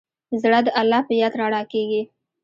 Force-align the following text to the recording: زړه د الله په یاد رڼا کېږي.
زړه 0.41 0.59
د 0.65 0.67
الله 0.79 1.01
په 1.07 1.13
یاد 1.21 1.33
رڼا 1.39 1.61
کېږي. 1.71 2.01